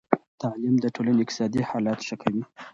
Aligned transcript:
تعلیم 0.41 0.75
د 0.81 0.85
ټولنې 0.95 1.21
اقتصادي 1.23 1.61
حالت 1.69 1.99
ښه 2.07 2.15
کوي. 2.21 2.43